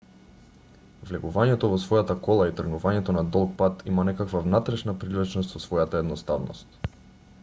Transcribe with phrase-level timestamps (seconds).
[1.09, 6.01] влегувањето во својата кола и тргнувањето на долг пат има некаква внатрешна привлечност со својата
[6.05, 6.85] едноставност